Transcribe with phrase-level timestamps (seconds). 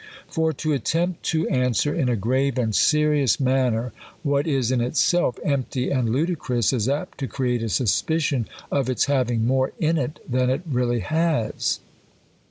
[0.27, 3.93] For, to attempt to an swer, in a grave and serious manner,
[4.23, 9.05] what is in itself empty and ludicrous, is apt to create a suspicion of its
[9.05, 11.81] having more in it than it really has.